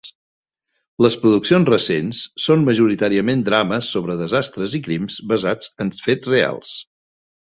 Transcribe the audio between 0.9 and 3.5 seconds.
Les produccions recents són majoritàriament